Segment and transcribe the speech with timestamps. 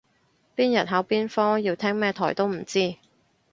[0.55, 2.95] 邊日考邊科要聽咩台都唔知